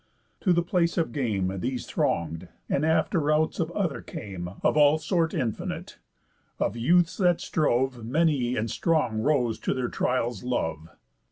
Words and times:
To 0.39 0.51
the 0.51 0.63
place 0.63 0.97
of 0.97 1.11
game 1.11 1.55
These 1.59 1.85
throng'd; 1.85 2.47
and 2.67 2.83
after 2.83 3.19
routs 3.19 3.59
of 3.59 3.69
other 3.73 4.01
came, 4.01 4.49
Of 4.63 4.75
all 4.75 4.97
sort, 4.97 5.31
infinite. 5.35 5.99
Of 6.57 6.75
youths 6.75 7.17
that 7.17 7.39
strove, 7.39 8.03
Many 8.03 8.55
and 8.57 8.71
strong 8.71 9.19
rose 9.21 9.59
to 9.59 9.75
their 9.75 9.89
trial's 9.89 10.43
love. 10.43 10.89